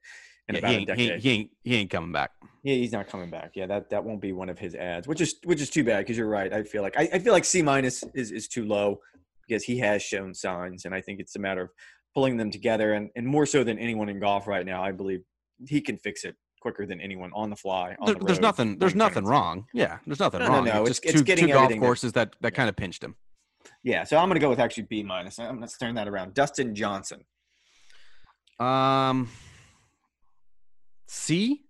[0.49, 1.11] in Yeah, about he, a ain't, he, decade.
[1.11, 2.31] ain't, he ain't he ain't coming back.
[2.65, 3.53] Yeah, he's not coming back.
[3.55, 5.99] Yeah, that, that won't be one of his ads, which is which is too bad
[6.01, 6.53] because you're right.
[6.53, 9.01] I feel like I, I feel like C minus is, is too low
[9.47, 11.71] because he has shown signs, and I think it's a matter of
[12.15, 15.23] pulling them together, and, and more so than anyone in golf right now, I believe
[15.69, 17.95] he can fix it quicker than anyone on the fly.
[17.99, 18.79] On There- the there's nothing.
[18.79, 19.67] There's nothing wrong.
[19.75, 20.65] Yeah, there's nothing No, no, wrong.
[20.65, 22.77] no, it's- just it's two, getting two golf everything that- courses that that kind of
[22.77, 23.17] pinched him.
[23.83, 25.39] Yeah, so I'm going to go with actually B minus.
[25.39, 26.35] I'm going to turn that around.
[26.35, 27.25] Dustin Johnson.
[28.61, 29.29] Um,
[31.07, 31.63] C.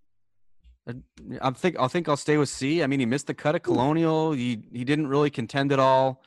[0.89, 2.83] Uh, think I'll think I'll stay with C.
[2.83, 4.33] I mean, he missed the cut at Colonial.
[4.33, 6.23] He he didn't really contend at all.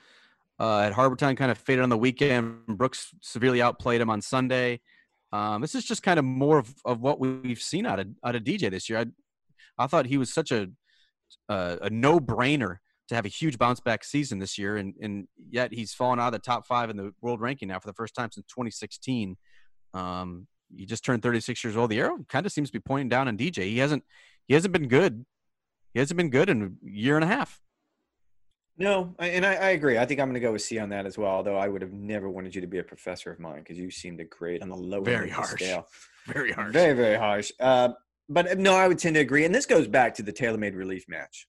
[0.59, 2.65] Uh, at Harbortown, kind of faded on the weekend.
[2.67, 4.81] Brooks severely outplayed him on Sunday.
[5.31, 8.35] Um, this is just kind of more of, of what we've seen out of out
[8.35, 8.99] of DJ this year.
[8.99, 9.05] I
[9.77, 10.69] I thought he was such a
[11.49, 12.77] uh, a no brainer
[13.09, 16.27] to have a huge bounce back season this year, and and yet he's fallen out
[16.27, 19.37] of the top five in the world ranking now for the first time since 2016.
[19.93, 21.89] Um, he just turned 36 years old.
[21.89, 23.63] The arrow kind of seems to be pointing down on DJ.
[23.63, 24.03] He hasn't
[24.47, 25.25] he hasn't been good.
[25.93, 27.59] He hasn't been good in a year and a half.
[28.77, 29.97] No, I- and I, I agree.
[29.97, 31.31] I think I'm going to go with C on that as well.
[31.31, 33.89] Although I would have never wanted you to be a professor of mine because you
[33.89, 35.51] seemed to grade on the low Very end of the harsh.
[35.63, 35.87] scale.
[36.27, 36.73] Very hard.
[36.73, 37.51] Very, very harsh.
[37.59, 37.89] Uh,
[38.29, 39.45] but uh, no, I would tend to agree.
[39.45, 41.47] And this goes back to the TaylorMade relief match.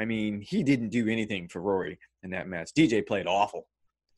[0.00, 2.70] I mean, he didn't do anything for Rory in that match.
[2.76, 3.66] DJ played awful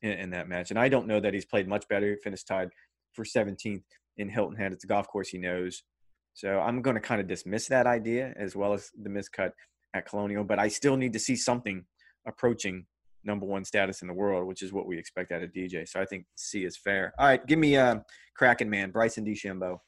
[0.02, 0.70] in, in that match.
[0.70, 2.10] And I don't know that he's played much better.
[2.10, 2.68] He finished tied
[3.14, 3.82] for 17th
[4.18, 4.72] in Hilton Head.
[4.72, 5.82] It's a golf course he knows.
[6.34, 9.50] So I'm going to kind of dismiss that idea as well as the miscut
[9.94, 10.44] at Colonial.
[10.44, 11.84] But I still need to see something
[12.26, 12.86] approaching
[13.24, 15.88] number one status in the world, which is what we expect out of DJ.
[15.88, 17.12] So I think C is fair.
[17.18, 17.96] All right, give me uh,
[18.36, 19.78] Kraken man, Bryson DeChambeau.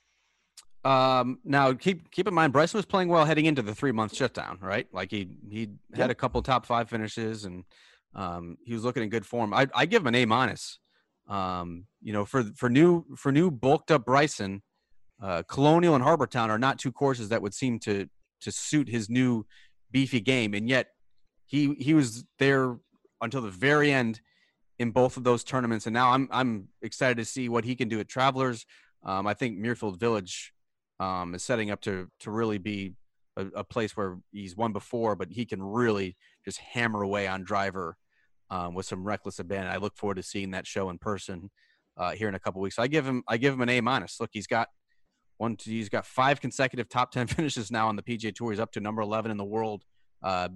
[0.85, 4.14] Um, now keep keep in mind Bryson was playing well heading into the three month
[4.14, 4.87] shutdown, right?
[4.92, 7.64] Like he he had a couple top five finishes and
[8.14, 9.55] um, he was looking in good form.
[9.55, 10.79] I I give him an A minus.
[11.27, 14.62] Um, you know, for for new for new bulked up Bryson,
[15.23, 18.07] uh, Colonial and Harbortown are not two courses that would seem to
[18.42, 19.47] to suit his new
[19.90, 20.88] beefy game, and yet
[21.54, 22.76] he he was there
[23.20, 24.20] until the very end
[24.78, 27.88] in both of those tournaments, and now I'm I'm excited to see what he can
[27.88, 28.66] do at Travelers.
[29.04, 30.52] Um, I think Muirfield Village
[30.98, 32.94] um, is setting up to to really be
[33.36, 37.44] a, a place where he's won before, but he can really just hammer away on
[37.44, 37.96] driver
[38.50, 39.72] um, with some reckless abandon.
[39.72, 41.50] I look forward to seeing that show in person
[41.96, 42.76] uh, here in a couple weeks.
[42.76, 44.18] So I give him I give him an A minus.
[44.20, 44.68] Look, he's got
[45.36, 45.56] one.
[45.56, 48.50] Two, he's got five consecutive top ten finishes now on the PGA Tour.
[48.50, 49.84] He's up to number eleven in the world.
[50.20, 50.48] Uh,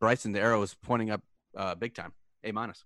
[0.00, 1.22] Bryson DeChambeau is pointing up
[1.56, 2.12] uh, big time.
[2.42, 2.84] A minus.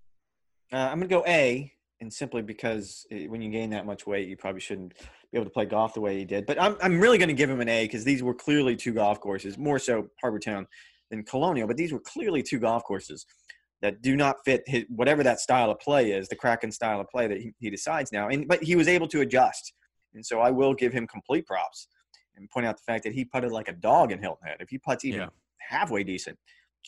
[0.73, 4.29] Uh, I'm gonna go A, and simply because it, when you gain that much weight,
[4.29, 6.45] you probably shouldn't be able to play golf the way he did.
[6.45, 9.21] But I'm I'm really gonna give him an A because these were clearly two golf
[9.21, 10.67] courses, more so Harbour Town
[11.11, 13.27] than Colonial, but these were clearly two golf courses
[13.81, 17.09] that do not fit his, whatever that style of play is, the Kraken style of
[17.11, 18.29] play that he, he decides now.
[18.29, 19.73] And but he was able to adjust,
[20.15, 21.87] and so I will give him complete props
[22.35, 24.57] and point out the fact that he putted like a dog in Hilton Head.
[24.59, 25.29] If he puts even Yeah.
[25.59, 26.37] halfway decent,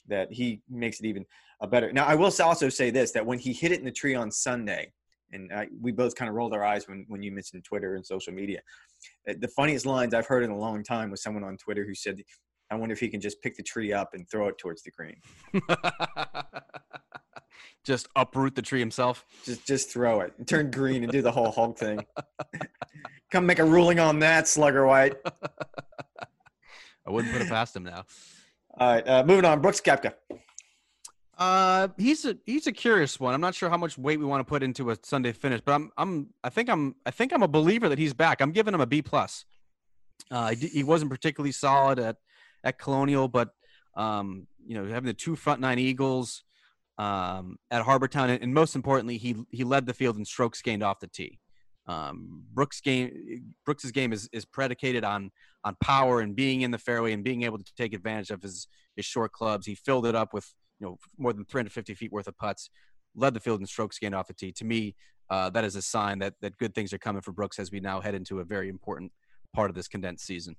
[0.09, 1.24] that he makes it even
[1.61, 1.92] a better.
[1.92, 4.30] Now I will also say this: that when he hit it in the tree on
[4.30, 4.92] Sunday,
[5.32, 8.04] and I, we both kind of rolled our eyes when when you mentioned Twitter and
[8.04, 8.61] social media.
[9.28, 11.94] uh, The funniest lines I've heard in a long time was someone on Twitter who
[11.94, 12.20] said,
[12.70, 14.90] "I wonder if he can just pick the tree up and throw it towards the
[14.90, 15.20] green."
[17.85, 19.24] Just uproot the tree himself.
[19.44, 22.04] Just just throw it and turn green and do the whole Hulk thing.
[23.30, 25.14] Come make a ruling on that, Slugger White.
[27.06, 28.04] I wouldn't put it past him now.
[28.78, 29.60] All right, uh, moving on.
[29.60, 30.12] Brooks Koepka.
[31.38, 33.34] Uh, he's a he's a curious one.
[33.34, 35.72] I'm not sure how much weight we want to put into a Sunday finish, but
[35.72, 38.40] I'm I'm I think I'm I think I'm a believer that he's back.
[38.40, 39.44] I'm giving him a B plus.
[40.30, 42.16] Uh, he, he wasn't particularly solid at
[42.64, 43.50] at Colonial, but
[43.94, 46.42] um, you know, having the two front nine eagles
[46.98, 50.62] um, at Harbour Town, and, and most importantly, he he led the field in strokes
[50.62, 51.38] gained off the tee.
[51.88, 55.31] Um, Brooks game Brooks's game is is predicated on
[55.64, 58.66] on power and being in the fairway and being able to take advantage of his
[58.96, 59.66] his short clubs.
[59.66, 62.70] He filled it up with you know more than 350 feet worth of putts,
[63.14, 64.53] led the field in strokes gained off the tee.
[64.53, 64.96] To me,
[65.31, 67.81] uh, that is a sign that that good things are coming for Brooks as we
[67.81, 69.12] now head into a very important
[69.55, 70.57] part of this condensed season.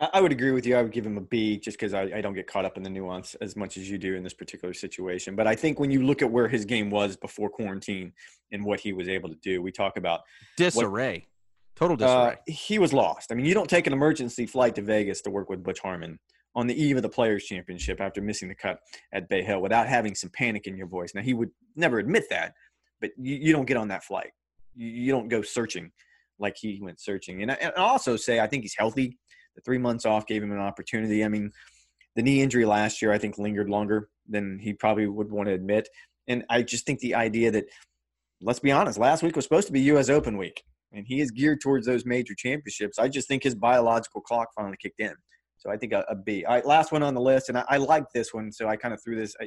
[0.00, 0.76] I would agree with you.
[0.76, 2.82] I would give him a B just because I, I don't get caught up in
[2.82, 5.36] the nuance as much as you do in this particular situation.
[5.36, 8.12] But I think when you look at where his game was before quarantine
[8.50, 10.22] and what he was able to do, we talk about
[10.56, 11.28] Disarray,
[11.76, 12.36] total uh, disarray.
[12.46, 13.30] he was lost.
[13.30, 16.18] I mean, you don't take an emergency flight to Vegas to work with Butch Harmon
[16.54, 18.80] on the eve of the Players Championship after missing the cut
[19.12, 21.14] at Bay Hill without having some panic in your voice.
[21.14, 22.54] Now, he would never admit that,
[23.00, 24.32] but you, you don't get on that flight.
[24.74, 25.92] You, you don't go searching
[26.38, 27.42] like he went searching.
[27.42, 29.18] And I, and I also say I think he's healthy.
[29.54, 31.24] The three months off gave him an opportunity.
[31.24, 31.52] I mean,
[32.16, 35.54] the knee injury last year I think lingered longer than he probably would want to
[35.54, 35.88] admit.
[36.28, 37.64] And I just think the idea that,
[38.40, 40.08] let's be honest, last week was supposed to be U.S.
[40.08, 40.62] Open week,
[40.92, 42.98] and he is geared towards those major championships.
[42.98, 45.14] I just think his biological clock finally kicked in.
[45.58, 46.44] So I think a, a B.
[46.44, 48.76] All right, last one on the list, and I, I like this one, so I
[48.76, 49.46] kind of threw this uh,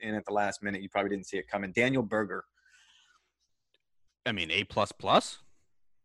[0.00, 0.82] in at the last minute.
[0.82, 1.72] You probably didn't see it coming.
[1.72, 2.44] Daniel Berger.
[4.24, 5.38] I mean, A plus plus.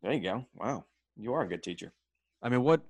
[0.02, 0.46] There you go.
[0.56, 0.86] Wow,
[1.16, 1.94] you are a good teacher.
[2.42, 2.82] I mean, what,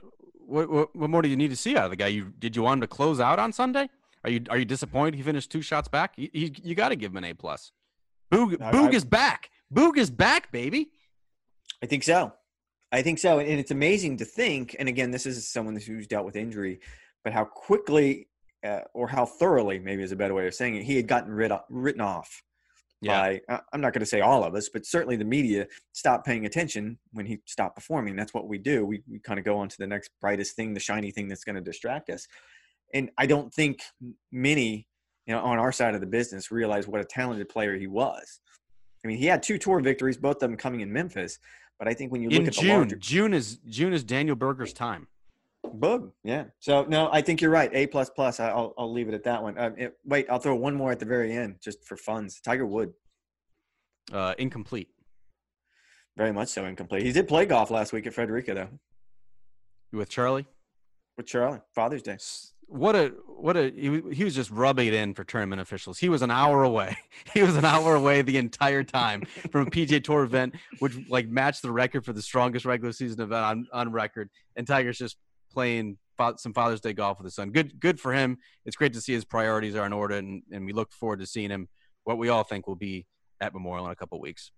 [0.52, 2.08] what what what more do you need to see out of the guy?
[2.08, 3.90] You did you want him to close out on Sunday?
[4.24, 6.14] Are you are you disappointed he finished two shots back?
[6.18, 7.72] You, you, you got to give him an A plus.
[8.32, 9.50] Boog Boog I- is back.
[9.74, 10.92] Boog is back, baby.
[11.82, 12.34] I think so.
[12.92, 13.40] I think so.
[13.40, 16.82] And it's amazing to think, and again, this is someone who's dealt with injury,
[17.24, 18.28] but how quickly
[18.64, 21.32] uh, or how thoroughly, maybe is a better way of saying it, he had gotten
[21.32, 22.44] rid of, written off
[23.10, 26.26] by, I- I'm not going to say all of us, but certainly the media stopped
[26.26, 28.16] paying attention when he stopped performing.
[28.16, 28.86] That's what we do.
[28.86, 31.44] We, we kind of go on to the next brightest thing, the shiny thing that's
[31.44, 32.28] going to distract us.
[32.94, 33.82] And I don't think
[34.32, 34.88] many,
[35.26, 38.40] you know, on our side of the business realize what a talented player he was.
[39.04, 41.40] I mean, he had two tour victories, both of them coming in Memphis.
[41.80, 44.04] But I think when you look In at the June, larger June is June is
[44.04, 45.08] Daniel Berger's time.
[45.80, 46.46] Bug, yeah.
[46.60, 47.70] So no, I think you're right.
[47.74, 48.40] A plus plus.
[48.40, 49.58] I'll I'll leave it at that one.
[49.58, 52.42] Uh, it- wait, I'll throw one more at the very end, just for funds.
[52.42, 52.94] Tiger Wood,
[54.12, 54.90] Uh, incomplete.
[56.18, 57.04] very much so incomplete.
[57.04, 58.70] He did play golf last week at Frederica though,
[59.92, 60.46] You with Charlie?
[61.18, 62.18] with Charlie Father's Day.
[62.68, 66.00] What a what a he, he was just rubbing it in for tournament officials.
[66.00, 66.96] He was an hour away.
[67.34, 71.28] He was an hour away the entire time from a PGA Tour event, which like
[71.28, 74.30] matched the record for the strongest regular season event on on record.
[74.56, 75.18] And Tiger's just
[75.52, 75.98] playing
[76.38, 77.50] some Father's Day golf with his son.
[77.50, 78.38] Good good for him.
[78.66, 81.26] It's great to see his priorities are in order, and, and we look forward to
[81.26, 81.68] seeing him.
[82.04, 83.06] What we all think will be
[83.40, 84.52] at Memorial in a couple weeks.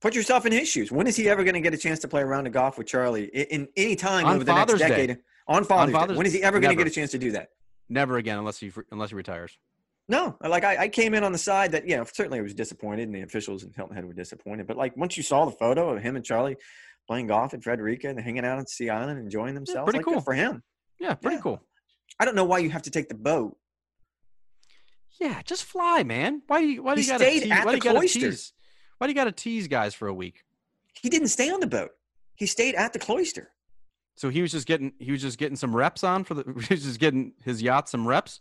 [0.00, 0.90] Put yourself in his shoes.
[0.90, 2.76] When is he ever going to get a chance to play a round of golf
[2.76, 5.06] with Charlie in, in any time On over the Father's next Day.
[5.06, 5.22] decade?
[5.46, 6.18] On Father's, on Father's Day.
[6.18, 7.50] When is he ever going to get a chance to do that?
[7.88, 9.58] Never again, unless he unless he retires.
[10.08, 12.54] No, like I, I came in on the side that, you know, certainly I was
[12.54, 14.66] disappointed and the officials in Hilton Head were disappointed.
[14.66, 16.56] But like once you saw the photo of him and Charlie
[17.06, 20.20] playing golf at Frederica and hanging out on Sea Island, enjoying themselves, pretty like, cool.
[20.20, 20.62] for him.
[20.98, 21.42] Yeah, pretty Yeah.
[21.42, 21.62] cool.
[22.20, 23.56] I don't know why you have to take the boat.
[25.20, 26.42] Yeah, just fly, man.
[26.46, 28.20] Why do you why do He you tease, at why the do you cloister.
[28.30, 28.52] tease
[28.98, 30.42] why do you gotta tease guys for a week?
[31.00, 31.90] He didn't stay on the boat.
[32.36, 33.50] He stayed at the cloister.
[34.16, 36.74] So he was just getting he was just getting some reps on for the he
[36.74, 38.40] was just getting his yacht some reps.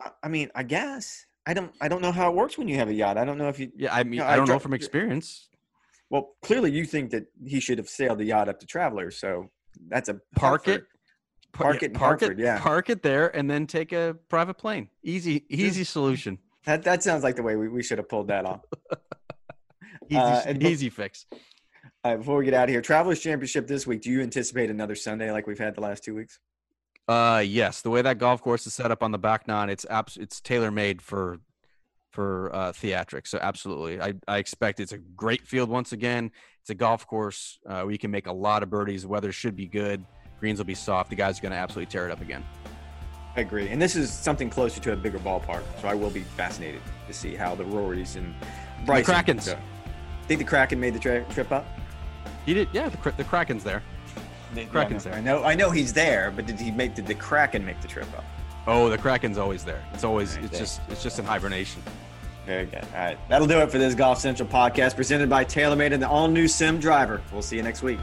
[0.00, 1.26] I- I mean, I guess.
[1.46, 3.18] I don't I don't know how it works when you have a yacht.
[3.18, 3.70] I don't know if you.
[3.76, 5.48] Yeah, I mean, No, I I don't know from experience.
[6.10, 9.16] Well, clearly you think that he should have sailed the yacht up to Travelers.
[9.18, 9.50] So
[9.88, 10.74] that's a Park Hartford.
[10.74, 10.86] it,
[11.52, 12.60] Park it in park Hartford, it, yeah.
[12.60, 14.88] park it there, and then take a private plane.
[15.04, 16.38] Easy, easy solution.
[16.66, 18.60] That that sounds like the way we, we should have pulled that off.
[20.10, 21.24] Easy, Uh, and easy fix.
[22.02, 24.02] All right, before we get out of here, Travelers Championship this week.
[24.02, 26.40] Do you anticipate another Sunday like we've had the last two weeks?
[27.08, 29.86] Uh, yes, the way that golf course is set up on the back nine, it's
[29.88, 31.38] abs- it's tailor made for
[32.14, 33.26] for uh, theatrics.
[33.28, 36.30] So absolutely, I I expect it's a great field once again.
[36.60, 39.02] It's a golf course uh, where you can make a lot of birdies.
[39.02, 40.04] The Weather should be good.
[40.40, 41.10] Greens will be soft.
[41.10, 42.44] The guys are going to absolutely tear it up again.
[43.36, 43.68] I agree.
[43.68, 47.12] And this is something closer to a bigger ballpark, so I will be fascinated to
[47.12, 48.32] see how the Rorys and
[48.86, 49.12] Bryson.
[49.14, 49.46] Krakens.
[49.46, 49.58] go.
[50.28, 51.66] Think the Kraken made the tra- trip up?
[52.46, 52.88] He did, yeah.
[52.88, 53.82] The, the Kraken's there.
[54.54, 55.18] Yeah, Kraken's no, there.
[55.18, 55.44] I know.
[55.44, 56.94] I know he's there, but did he make?
[56.94, 58.24] Did the Kraken make the trip up?
[58.66, 59.82] Oh, the Kraken's always there.
[59.92, 60.60] It's always Right it's there.
[60.60, 61.82] just it's just in hibernation.
[62.46, 62.84] Very good.
[62.92, 66.08] All right, that'll do it for this Golf Central podcast presented by TaylorMade and the
[66.08, 67.22] all-new Sim Driver.
[67.32, 67.98] We'll see you next week.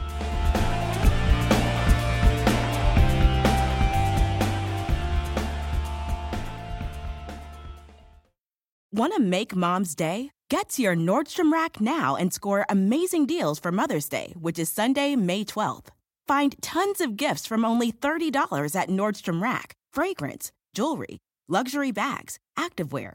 [8.94, 10.30] Want to make mom's day?
[10.50, 14.68] Get to your Nordstrom Rack now and score amazing deals for Mother's Day, which is
[14.68, 15.86] Sunday, May 12th.
[16.28, 21.18] Find tons of gifts from only $30 at Nordstrom Rack fragrance, jewelry,
[21.48, 23.14] luxury bags, activewear,